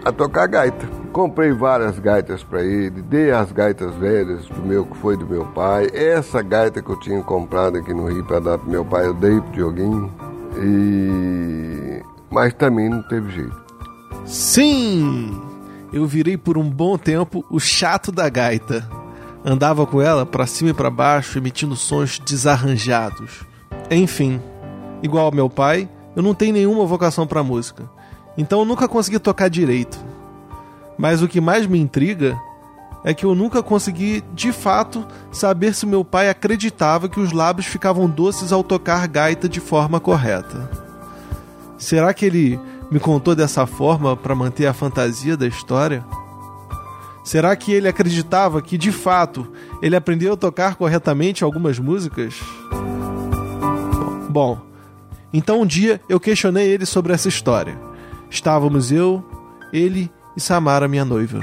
a 0.05 0.13
tocar 0.13 0.47
gaita. 0.47 0.89
Comprei 1.13 1.53
várias 1.53 1.99
gaitas 1.99 2.43
para 2.43 2.63
ele, 2.63 3.03
dei 3.03 3.31
as 3.31 3.51
gaitas 3.53 3.95
velhas 3.97 4.47
do 4.47 4.61
meu 4.63 4.85
que 4.85 4.97
foi 4.99 5.17
do 5.17 5.27
meu 5.27 5.45
pai. 5.47 5.89
Essa 5.93 6.43
gaita 6.43 6.83
que 6.83 6.91
eu 6.91 6.99
tinha 7.01 7.23
comprado 7.23 7.79
aqui 7.79 7.93
no 7.93 8.07
Rio 8.07 8.25
para 8.25 8.41
dar 8.41 8.59
pro 8.59 8.71
meu 8.71 8.85
pai, 8.85 9.07
eu 9.07 9.15
dei 9.15 9.41
pro 9.41 9.53
Dioguinho. 9.53 10.13
E 10.57 12.03
mas 12.31 12.53
também 12.55 12.89
não 12.89 13.03
teve 13.03 13.31
jeito. 13.31 13.57
Sim! 14.25 15.41
Eu 15.93 16.07
virei 16.07 16.37
por 16.37 16.59
um 16.59 16.69
bom 16.69 16.99
tempo 16.99 17.45
o 17.51 17.59
chato 17.59 18.13
da 18.13 18.29
gaita. 18.29 18.89
Andava 19.45 19.87
com 19.87 20.03
ela 20.03 20.27
para 20.27 20.47
cima 20.47 20.71
e 20.71 20.75
para 20.75 20.91
baixo, 20.91 21.39
emitindo 21.39 21.75
sons 21.75 22.19
desarranjados. 22.19 23.45
Enfim, 23.91 24.41
igual 25.03 25.27
ao 25.27 25.33
meu 25.35 25.49
pai, 25.49 25.89
eu 26.19 26.23
não 26.25 26.35
tenho 26.35 26.53
nenhuma 26.53 26.85
vocação 26.85 27.29
para 27.29 27.45
música. 27.45 27.89
Então 28.37 28.59
eu 28.59 28.65
nunca 28.65 28.89
consegui 28.89 29.21
tocar 29.21 29.49
direito. 29.49 29.97
Mas 30.99 31.23
o 31.23 31.29
que 31.29 31.41
mais 31.41 31.65
me 31.65 31.79
intriga 31.79 32.37
é 33.05 33.15
que 33.15 33.25
eu 33.25 33.37
nunca 33.37 33.63
consegui, 33.63 34.25
de 34.35 34.51
fato, 34.51 35.07
saber 35.31 35.73
se 35.73 35.87
meu 35.87 36.05
pai 36.05 36.29
acreditava 36.29 37.09
que 37.09 37.21
os 37.21 37.31
lábios 37.31 37.69
ficavam 37.69 38.11
doces 38.11 38.51
ao 38.51 38.65
tocar 38.65 39.07
gaita 39.07 39.49
de 39.49 39.61
forma 39.61 40.01
correta. 40.01 40.69
Será 41.79 42.13
que 42.13 42.27
ele 42.27 42.59
me 42.91 42.99
contou 42.99 43.37
dessa 43.37 43.65
forma 43.65 44.17
para 44.17 44.35
manter 44.35 44.67
a 44.67 44.75
fantasia 44.75 45.37
da 45.37 45.47
história? 45.47 46.05
Será 47.23 47.55
que 47.55 47.71
ele 47.71 47.87
acreditava 47.87 48.61
que, 48.61 48.77
de 48.77 48.91
fato, 48.91 49.47
ele 49.81 49.95
aprendeu 49.95 50.33
a 50.33 50.37
tocar 50.37 50.75
corretamente 50.75 51.45
algumas 51.45 51.79
músicas? 51.79 52.35
Bom, 54.29 54.68
então 55.33 55.61
um 55.61 55.67
dia 55.67 56.01
eu 56.09 56.19
questionei 56.19 56.69
ele 56.69 56.87
sobre 56.87 57.13
essa 57.13 57.29
história. 57.29 57.79
Estávamos 58.31 58.93
eu, 58.93 59.25
ele 59.73 60.11
e 60.37 60.41
Samara, 60.41 60.89
minha 60.89 61.05
noiva. 61.05 61.43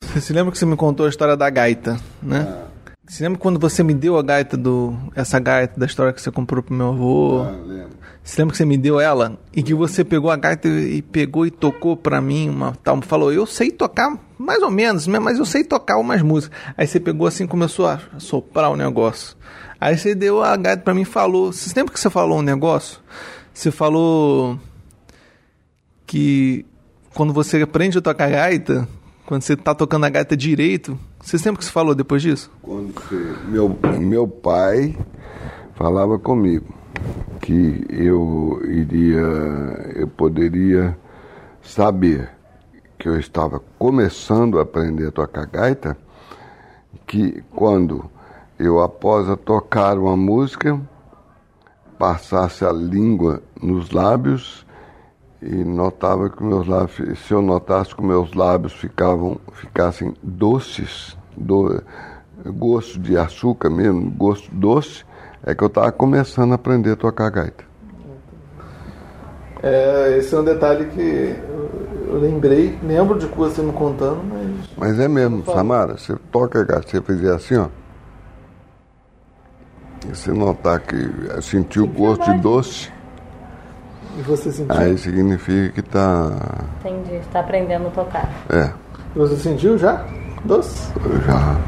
Você 0.00 0.20
se 0.20 0.32
lembra 0.32 0.52
que 0.52 0.58
você 0.58 0.66
me 0.66 0.76
contou 0.76 1.06
a 1.06 1.08
história 1.08 1.36
da 1.36 1.50
gaita, 1.50 1.98
né? 2.22 2.46
Ah. 2.48 2.74
Você 3.06 3.22
lembra 3.22 3.38
quando 3.38 3.58
você 3.58 3.82
me 3.82 3.92
deu 3.92 4.16
a 4.16 4.22
gaita 4.22 4.56
do. 4.56 4.96
essa 5.14 5.38
gaita 5.38 5.78
da 5.78 5.84
história 5.84 6.12
que 6.12 6.22
você 6.22 6.30
comprou 6.30 6.62
pro 6.62 6.74
meu 6.74 6.88
avô? 6.88 7.42
Ah, 7.42 7.50
lembro. 7.50 7.90
Você 8.22 8.40
lembra 8.40 8.52
que 8.52 8.56
você 8.56 8.64
me 8.64 8.78
deu 8.78 8.98
ela? 8.98 9.38
E 9.52 9.62
que 9.62 9.74
você 9.74 10.02
pegou 10.02 10.30
a 10.30 10.36
gaita 10.36 10.68
e 10.68 11.02
pegou 11.02 11.44
e 11.44 11.50
tocou 11.50 11.96
pra 11.96 12.20
mim 12.20 12.48
uma 12.48 12.72
tal. 12.82 13.02
Falou, 13.02 13.30
eu 13.30 13.44
sei 13.44 13.70
tocar 13.70 14.18
mais 14.44 14.62
ou 14.62 14.70
menos, 14.70 15.06
mas 15.06 15.38
eu 15.38 15.44
sei 15.44 15.64
tocar 15.64 15.96
umas 15.98 16.22
músicas. 16.22 16.56
Aí 16.76 16.86
você 16.86 17.00
pegou 17.00 17.26
assim 17.26 17.46
começou 17.46 17.86
a 17.86 17.98
soprar 18.18 18.70
o 18.70 18.76
negócio. 18.76 19.36
Aí 19.80 19.96
você 19.96 20.14
deu 20.14 20.42
a 20.42 20.56
gaita 20.56 20.82
pra 20.82 20.94
mim 20.94 21.02
e 21.02 21.06
falou. 21.06 21.52
Você 21.52 21.72
lembra 21.74 21.92
que 21.92 21.98
você 21.98 22.10
falou 22.10 22.38
um 22.38 22.42
negócio? 22.42 23.00
Você 23.52 23.70
falou 23.70 24.58
que 26.06 26.64
quando 27.14 27.32
você 27.32 27.62
aprende 27.62 27.98
a 27.98 28.02
tocar 28.02 28.30
gaita, 28.30 28.86
quando 29.26 29.42
você 29.42 29.56
tá 29.56 29.74
tocando 29.74 30.04
a 30.04 30.10
gaita 30.10 30.36
direito, 30.36 30.98
você 31.20 31.36
lembra 31.38 31.58
que 31.58 31.64
você 31.64 31.72
falou 31.72 31.94
depois 31.94 32.22
disso? 32.22 32.50
Quando 32.62 32.92
você, 32.92 33.34
meu, 33.48 33.78
meu 33.98 34.28
pai 34.28 34.96
falava 35.74 36.18
comigo 36.18 36.74
que 37.40 37.84
eu 37.90 38.60
iria, 38.64 39.20
eu 39.96 40.08
poderia 40.08 40.96
saber 41.62 42.30
que 43.04 43.08
eu 43.10 43.18
estava 43.18 43.60
começando 43.78 44.58
a 44.58 44.62
aprender 44.62 45.08
a 45.08 45.12
tocar 45.12 45.44
gaita, 45.44 45.94
que 47.06 47.44
quando 47.54 48.10
eu 48.58 48.80
após 48.80 49.28
a 49.28 49.36
tocar 49.36 49.98
uma 49.98 50.16
música 50.16 50.80
passasse 51.98 52.64
a 52.64 52.72
língua 52.72 53.42
nos 53.60 53.90
lábios 53.90 54.64
e 55.42 55.54
notava 55.54 56.30
que 56.30 56.42
meus 56.42 56.66
lábios, 56.66 57.18
se 57.18 57.34
eu 57.34 57.42
notasse 57.42 57.94
que 57.94 58.02
meus 58.02 58.32
lábios 58.32 58.72
ficavam, 58.72 59.38
ficassem 59.52 60.14
doces, 60.22 61.14
do, 61.36 61.82
gosto 62.56 62.98
de 62.98 63.18
açúcar 63.18 63.68
mesmo, 63.68 64.10
gosto 64.12 64.50
doce, 64.54 65.04
é 65.44 65.54
que 65.54 65.62
eu 65.62 65.68
estava 65.68 65.92
começando 65.92 66.52
a 66.52 66.54
aprender 66.54 66.92
a 66.92 66.96
tocar 66.96 67.30
gaita. 67.30 67.64
É, 69.62 70.16
esse 70.16 70.34
é 70.34 70.38
um 70.38 70.44
detalhe 70.44 70.86
que 70.86 71.36
eu, 72.14 72.20
lembrei, 72.20 72.78
lembro 72.82 73.18
de 73.18 73.26
você 73.26 73.62
me 73.62 73.72
contando, 73.72 74.22
mas. 74.24 74.70
Mas 74.76 75.00
é 75.00 75.08
mesmo, 75.08 75.44
Samara, 75.44 75.96
você 75.96 76.16
toca 76.30 76.64
gaita, 76.64 76.88
você 76.88 77.02
fizer 77.02 77.34
assim, 77.34 77.56
ó. 77.56 77.68
E 80.06 80.14
você 80.14 80.32
notar 80.32 80.80
que 80.80 80.96
sentiu 81.42 81.84
o 81.84 81.88
gosto 81.88 82.24
de 82.30 82.40
doce. 82.40 82.92
E 84.18 84.22
você 84.22 84.52
sentiu? 84.52 84.76
Aí 84.76 84.96
significa 84.98 85.70
que 85.70 85.80
está. 85.80 86.30
Entendi, 86.80 87.16
está 87.16 87.40
aprendendo 87.40 87.88
a 87.88 87.90
tocar. 87.90 88.28
É. 88.50 88.72
E 89.14 89.18
você 89.18 89.36
sentiu 89.36 89.78
já? 89.78 90.04
Doce? 90.44 90.92
Já. 91.26 91.60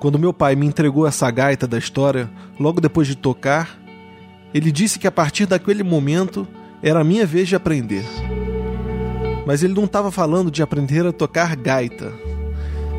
Quando 0.00 0.18
meu 0.18 0.32
pai 0.32 0.54
me 0.54 0.66
entregou 0.66 1.06
essa 1.06 1.28
gaita 1.30 1.66
da 1.66 1.76
história, 1.76 2.30
logo 2.58 2.80
depois 2.80 3.06
de 3.08 3.16
tocar, 3.16 3.77
ele 4.52 4.72
disse 4.72 4.98
que 4.98 5.06
a 5.06 5.12
partir 5.12 5.46
daquele 5.46 5.82
momento 5.82 6.46
era 6.82 7.00
a 7.00 7.04
minha 7.04 7.26
vez 7.26 7.48
de 7.48 7.56
aprender. 7.56 8.04
Mas 9.46 9.62
ele 9.62 9.74
não 9.74 9.84
estava 9.84 10.10
falando 10.10 10.50
de 10.50 10.62
aprender 10.62 11.06
a 11.06 11.12
tocar 11.12 11.56
gaita 11.56 12.12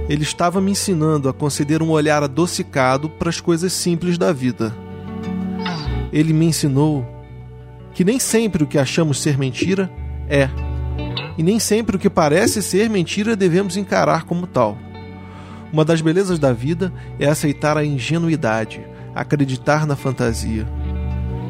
ele 0.10 0.24
estava 0.24 0.60
me 0.60 0.72
ensinando 0.72 1.30
a 1.30 1.34
conceder 1.34 1.84
um 1.84 1.92
olhar 1.92 2.24
adocicado 2.24 3.08
para 3.08 3.30
as 3.30 3.40
coisas 3.40 3.72
simples 3.72 4.18
da 4.18 4.34
vida. 4.34 4.76
Ele 6.12 6.34
me 6.34 6.48
ensinou 6.48 7.08
que 7.94 8.04
nem 8.04 8.18
sempre 8.18 8.64
o 8.64 8.68
que 8.68 8.80
achamos 8.80 9.22
ser 9.22 9.38
mentira 9.38 9.90
é, 10.28 10.50
e 11.38 11.44
nem 11.44 11.60
sempre 11.60 11.96
o 11.96 12.00
que 12.00 12.10
parece 12.10 12.64
ser 12.64 12.90
mentira 12.90 13.36
devemos 13.36 13.78
encarar 13.78 14.24
como 14.24 14.48
tal. 14.48 14.80
Uma 15.72 15.86
das 15.86 16.02
belezas 16.02 16.40
da 16.40 16.52
vida 16.52 16.92
é 17.20 17.28
aceitar 17.28 17.78
a 17.78 17.86
ingenuidade, 17.86 18.82
acreditar 19.14 19.86
na 19.86 19.96
fantasia. 19.96 20.68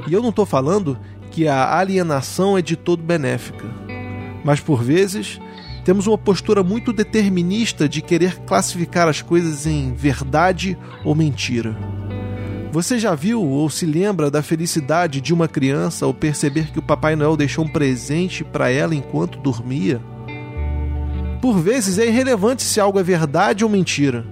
E 0.10 0.13
eu 0.13 0.24
não 0.24 0.30
estou 0.30 0.45
falando 0.45 0.98
que 1.30 1.48
a 1.48 1.78
alienação 1.78 2.58
é 2.58 2.63
de 2.63 2.76
todo 2.76 3.04
benéfica, 3.04 3.65
mas 4.43 4.60
por 4.60 4.82
vezes 4.82 5.39
temos 5.86 6.08
uma 6.08 6.17
postura 6.17 6.63
muito 6.63 6.91
determinista 6.91 7.88
de 7.88 8.02
querer 8.02 8.39
classificar 8.39 9.08
as 9.08 9.22
coisas 9.22 9.67
em 9.67 9.93
verdade 9.93 10.76
ou 11.06 11.13
mentira. 11.13 11.78
Você 12.72 12.98
já 12.98 13.13
viu 13.13 13.43
ou 13.43 13.69
se 13.69 13.86
lembra 13.86 14.32
da 14.32 14.41
felicidade 14.41 15.22
de 15.22 15.32
uma 15.32 15.48
criança 15.48 16.06
ao 16.06 16.13
perceber 16.13 16.72
que 16.72 16.80
o 16.80 16.84
Papai 16.84 17.15
Noel 17.15 17.38
deixou 17.38 17.65
um 17.65 17.69
presente 17.69 18.43
para 18.43 18.72
ela 18.72 18.95
enquanto 18.95 19.39
dormia? 19.39 20.02
Por 21.39 21.60
vezes 21.60 22.00
é 22.00 22.08
irrelevante 22.08 22.63
se 22.63 22.80
algo 22.80 23.00
é 23.00 23.04
verdade 23.04 23.63
ou 23.63 23.69
mentira. 23.69 24.26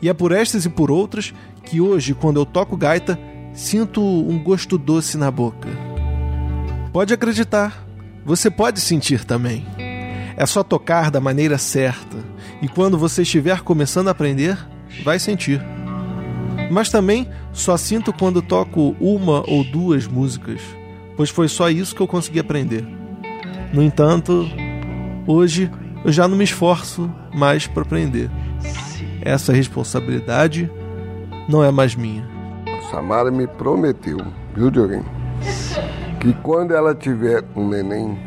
E 0.00 0.08
é 0.08 0.14
por 0.14 0.30
estas 0.30 0.64
e 0.64 0.68
por 0.68 0.90
outras 0.92 1.34
que 1.64 1.80
hoje, 1.80 2.14
quando 2.14 2.40
eu 2.40 2.46
toco 2.46 2.76
gaita, 2.76 3.18
sinto 3.52 4.02
um 4.02 4.42
gosto 4.42 4.78
doce 4.78 5.16
na 5.16 5.30
boca. 5.30 5.68
Pode 6.92 7.14
acreditar, 7.14 7.86
você 8.24 8.50
pode 8.50 8.80
sentir 8.80 9.24
também. 9.24 9.66
É 10.36 10.46
só 10.46 10.62
tocar 10.62 11.10
da 11.10 11.20
maneira 11.20 11.58
certa. 11.58 12.16
E 12.62 12.68
quando 12.68 12.98
você 12.98 13.22
estiver 13.22 13.60
começando 13.60 14.08
a 14.08 14.12
aprender, 14.12 14.58
vai 15.04 15.18
sentir. 15.18 15.60
Mas 16.70 16.88
também 16.88 17.28
só 17.52 17.76
sinto 17.76 18.12
quando 18.12 18.42
toco 18.42 18.94
uma 19.00 19.42
ou 19.50 19.64
duas 19.64 20.06
músicas, 20.06 20.60
pois 21.16 21.30
foi 21.30 21.48
só 21.48 21.68
isso 21.68 21.94
que 21.94 22.00
eu 22.00 22.06
consegui 22.06 22.38
aprender. 22.38 22.84
No 23.72 23.82
entanto, 23.82 24.48
hoje 25.26 25.70
eu 26.04 26.12
já 26.12 26.26
não 26.26 26.36
me 26.36 26.44
esforço 26.44 27.10
mais 27.34 27.66
para 27.66 27.82
aprender. 27.82 28.30
Essa 29.20 29.52
responsabilidade 29.52 30.70
não 31.48 31.62
é 31.62 31.70
mais 31.70 31.94
minha. 31.94 32.39
Samara 32.90 33.30
me 33.30 33.46
prometeu, 33.46 34.18
viu, 34.54 34.68
Dioguinho? 34.68 35.04
Que 36.18 36.34
quando 36.42 36.74
ela 36.74 36.92
tiver 36.92 37.44
um 37.54 37.68
neném, 37.68 38.18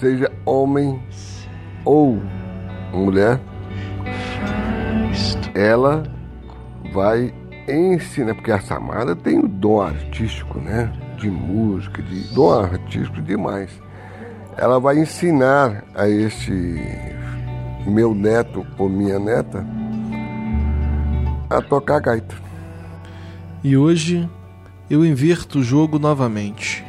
seja 0.00 0.32
homem 0.46 0.98
ou 1.84 2.20
mulher, 2.94 3.38
ela 5.54 6.02
vai 6.94 7.32
ensinar, 7.68 8.34
porque 8.34 8.52
a 8.52 8.60
Samara 8.60 9.14
tem 9.14 9.38
o 9.38 9.46
dom 9.46 9.82
artístico, 9.82 10.58
né? 10.58 10.90
De 11.18 11.30
música, 11.30 12.02
de 12.02 12.34
dom 12.34 12.60
artístico 12.60 13.20
demais. 13.20 13.70
Ela 14.56 14.80
vai 14.80 14.98
ensinar 14.98 15.84
a 15.94 16.08
este 16.08 16.80
meu 17.86 18.14
neto 18.14 18.66
ou 18.78 18.88
minha 18.88 19.18
neta 19.18 19.64
a 21.50 21.60
tocar 21.60 22.00
gaita. 22.00 22.45
E 23.62 23.76
hoje 23.76 24.28
eu 24.88 25.04
inverto 25.04 25.58
o 25.58 25.62
jogo 25.62 25.98
novamente. 25.98 26.84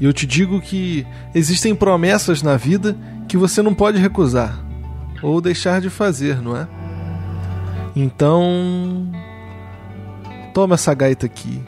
E 0.00 0.04
eu 0.04 0.12
te 0.12 0.26
digo 0.26 0.60
que 0.60 1.06
existem 1.34 1.74
promessas 1.74 2.42
na 2.42 2.56
vida 2.56 2.96
que 3.28 3.36
você 3.36 3.62
não 3.62 3.74
pode 3.74 3.98
recusar 3.98 4.62
ou 5.22 5.40
deixar 5.40 5.80
de 5.80 5.88
fazer, 5.88 6.40
não 6.42 6.56
é? 6.56 6.68
Então, 7.94 9.10
toma 10.52 10.74
essa 10.74 10.92
gaita 10.92 11.24
aqui. 11.24 11.62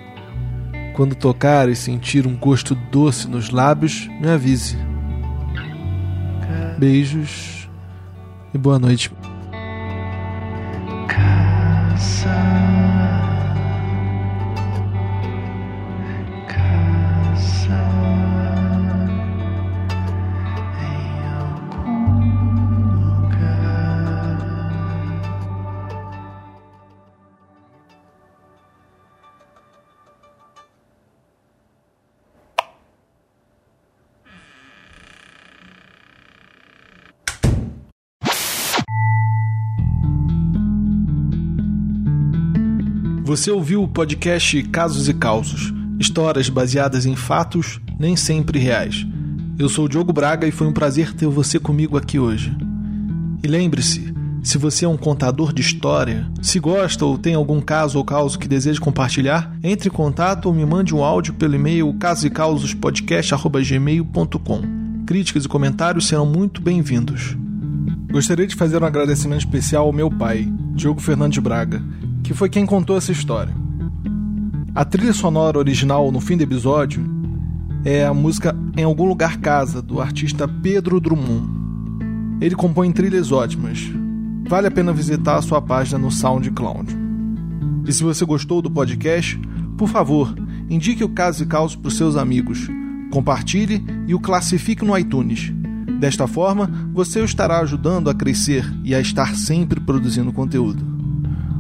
Quando 0.95 1.15
tocar 1.15 1.69
e 1.69 1.77
sentir 1.77 2.27
um 2.27 2.37
gosto 2.37 2.75
doce 2.75 3.29
nos 3.29 3.51
lábios, 3.51 4.09
me 4.21 4.29
avise. 4.29 4.77
Beijos 6.79 7.69
e 8.53 8.59
boa 8.59 8.79
noite. 8.79 9.11
Você 43.39 43.51
ouviu 43.53 43.85
o 43.85 43.89
podcast 43.89 44.61
Casos 44.65 45.09
e 45.09 45.15
Causos, 45.15 45.73
histórias 45.97 46.49
baseadas 46.49 47.07
em 47.07 47.15
fatos 47.15 47.81
nem 47.97 48.17
sempre 48.17 48.59
reais. 48.59 49.07
Eu 49.57 49.69
sou 49.69 49.85
o 49.85 49.89
Diogo 49.89 50.13
Braga 50.13 50.49
e 50.49 50.51
foi 50.51 50.67
um 50.67 50.73
prazer 50.73 51.15
ter 51.15 51.29
você 51.29 51.61
comigo 51.61 51.97
aqui 51.97 52.19
hoje. 52.19 52.53
E 53.41 53.47
lembre-se, 53.47 54.13
se 54.43 54.59
você 54.59 54.87
é 54.87 54.89
um 54.89 54.97
contador 54.97 55.53
de 55.53 55.63
história, 55.63 56.29
se 56.43 56.59
gosta 56.59 57.05
ou 57.05 57.17
tem 57.17 57.35
algum 57.35 57.61
caso 57.61 57.97
ou 57.97 58.05
causo 58.05 58.41
que 58.41 58.49
deseja 58.49 58.81
compartilhar, 58.81 59.57
entre 59.63 59.89
em 59.89 59.93
contato 59.93 60.47
ou 60.47 60.53
me 60.53 60.67
mande 60.67 60.93
um 60.93 61.05
áudio 61.05 61.33
pelo 61.35 61.55
e-mail 61.55 61.95
casosecausospodcast.gmail.com. 61.95 64.63
Críticas 65.07 65.45
e 65.45 65.49
comentários 65.49 66.09
serão 66.09 66.27
muito 66.27 66.61
bem-vindos. 66.61 67.37
Gostaria 68.11 68.49
de 68.49 68.57
fazer 68.57 68.83
um 68.83 68.87
agradecimento 68.87 69.43
especial 69.43 69.87
ao 69.87 69.93
meu 69.93 70.11
pai, 70.11 70.53
Diogo 70.75 71.01
Fernandes 71.01 71.39
Braga, 71.39 71.81
que 72.29 72.35
foi 72.35 72.51
quem 72.51 72.67
contou 72.67 72.99
essa 72.99 73.11
história. 73.11 73.55
A 74.75 74.85
trilha 74.85 75.15
sonora 75.15 75.59
original 75.59 76.13
no 76.13 76.21
fim 76.21 76.37
do 76.37 76.43
episódio 76.43 77.03
é 77.87 78.05
a 78.05 78.13
música 78.13 78.55
Em 78.77 78.83
Algum 78.83 79.07
Lugar 79.07 79.39
Casa, 79.39 79.81
do 79.81 79.99
artista 79.99 80.47
Pedro 80.47 81.01
Drummond. 81.01 81.49
Ele 82.39 82.55
compõe 82.55 82.93
trilhas 82.93 83.33
ótimas, 83.33 83.81
vale 84.47 84.67
a 84.67 84.71
pena 84.71 84.93
visitar 84.93 85.37
a 85.37 85.43
sua 85.43 85.63
página 85.63 85.99
no 85.99 86.11
SoundCloud. 86.11 86.95
E 87.87 87.93
se 87.95 88.05
você 88.05 88.27
gostou 88.27 88.61
do 88.61 88.71
podcast, 88.71 89.41
por 89.79 89.89
favor, 89.89 90.35
indique 90.69 91.03
o 91.03 91.09
Caso 91.09 91.45
e 91.45 91.47
Caos 91.47 91.75
para 91.75 91.89
os 91.89 91.97
seus 91.97 92.15
amigos, 92.15 92.69
compartilhe 93.11 93.83
e 94.07 94.15
o 94.15 94.21
classifique 94.21 94.85
no 94.85 94.99
iTunes. 94.99 95.51
Desta 95.99 96.27
forma, 96.27 96.71
você 96.93 97.23
o 97.23 97.25
estará 97.25 97.61
ajudando 97.61 98.11
a 98.11 98.15
crescer 98.15 98.71
e 98.85 98.95
a 98.95 99.01
estar 99.01 99.35
sempre 99.35 99.81
produzindo 99.81 100.31
conteúdo. 100.31 100.98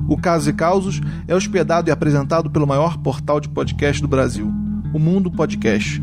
O 0.08 0.16
Casos 0.16 0.48
e 0.48 0.52
Causos 0.54 1.02
é 1.28 1.34
hospedado 1.34 1.90
e 1.90 1.92
apresentado 1.92 2.50
pelo 2.50 2.66
maior 2.66 2.96
portal 2.96 3.38
de 3.38 3.50
podcast 3.50 4.00
do 4.00 4.08
Brasil, 4.08 4.50
o 4.94 4.98
Mundo 4.98 5.30
Podcast. 5.30 6.02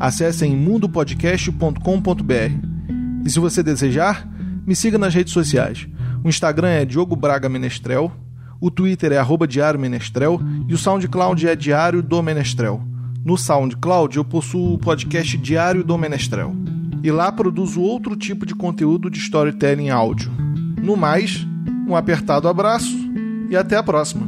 Acesse 0.00 0.46
em 0.46 0.56
mundopodcast.com.br. 0.56 3.26
E 3.26 3.30
se 3.30 3.38
você 3.38 3.62
desejar, 3.62 4.26
me 4.66 4.74
siga 4.74 4.96
nas 4.96 5.14
redes 5.14 5.34
sociais. 5.34 5.86
O 6.24 6.30
Instagram 6.30 6.68
é 6.68 6.86
Diogo 6.86 7.14
Braga 7.14 7.46
Menestrel, 7.46 8.10
o 8.58 8.70
Twitter 8.70 9.12
é 9.12 9.18
arroba 9.18 9.46
Diário 9.46 9.78
Menestrel 9.78 10.40
e 10.66 10.72
o 10.72 10.78
SoundCloud 10.78 11.46
é 11.46 11.54
Diário 11.54 12.02
do 12.02 12.22
Menestrel. 12.22 12.80
No 13.22 13.36
SoundCloud 13.36 14.16
eu 14.16 14.24
possuo 14.24 14.72
o 14.74 14.78
podcast 14.78 15.36
Diário 15.36 15.84
do 15.84 15.98
Menestrel. 15.98 16.56
E 17.02 17.10
lá 17.10 17.30
produzo 17.30 17.82
outro 17.82 18.16
tipo 18.16 18.46
de 18.46 18.54
conteúdo 18.54 19.10
de 19.10 19.18
storytelling 19.18 19.90
áudio. 19.90 20.32
No 20.80 20.96
mais, 20.96 21.46
um 21.86 21.94
apertado 21.94 22.48
abraço 22.48 23.01
e 23.52 23.56
até 23.56 23.76
a 23.76 23.82
próxima. 23.82 24.26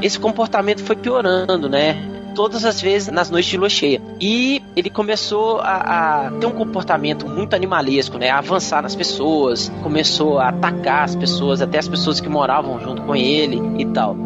Esse 0.00 0.18
comportamento 0.18 0.82
foi 0.82 0.96
piorando, 0.96 1.68
né? 1.68 2.10
todas 2.34 2.64
as 2.64 2.80
vezes 2.80 3.12
nas 3.12 3.30
noites 3.30 3.50
de 3.50 3.58
lua 3.58 3.68
cheia. 3.68 4.00
E 4.18 4.62
ele 4.74 4.88
começou 4.88 5.60
a, 5.60 6.26
a, 6.26 6.30
ter 6.30 6.46
um 6.46 6.52
comportamento 6.52 7.28
muito 7.28 7.54
animalesco, 7.54 8.16
né? 8.16 8.30
A 8.30 8.38
avançar 8.38 8.82
nas 8.82 8.96
pessoas, 8.96 9.70
começou 9.82 10.38
a 10.38 10.48
atacar 10.48 11.04
as 11.04 11.14
pessoas, 11.14 11.60
até 11.60 11.78
as 11.78 11.88
pessoas 11.88 12.22
que 12.22 12.28
moravam 12.30 12.80
junto 12.80 13.02
com 13.02 13.14
ele 13.14 13.60
e 13.78 13.84
tal. 13.84 14.16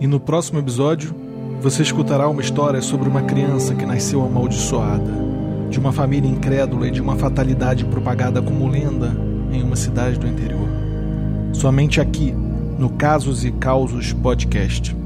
E 0.00 0.08
no 0.08 0.18
próximo 0.18 0.58
episódio, 0.58 1.14
você 1.60 1.82
escutará 1.82 2.28
uma 2.28 2.40
história 2.40 2.80
sobre 2.82 3.08
uma 3.08 3.22
criança 3.22 3.76
que 3.76 3.86
nasceu 3.86 4.24
amaldiçoada, 4.24 5.37
de 5.70 5.78
uma 5.78 5.92
família 5.92 6.28
incrédula 6.28 6.88
e 6.88 6.90
de 6.90 7.00
uma 7.00 7.16
fatalidade 7.16 7.84
propagada 7.84 8.40
como 8.42 8.68
lenda 8.68 9.16
em 9.52 9.62
uma 9.62 9.76
cidade 9.76 10.18
do 10.18 10.26
interior. 10.26 10.68
Somente 11.52 12.00
aqui, 12.00 12.32
no 12.78 12.90
Casos 12.90 13.44
e 13.44 13.52
Causos 13.52 14.12
Podcast. 14.12 14.97